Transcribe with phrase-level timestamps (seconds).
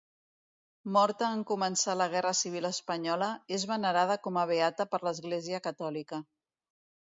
[0.95, 6.25] Morta en començar la Guerra Civil espanyola, és venerada com a beata per l'Església catòlica.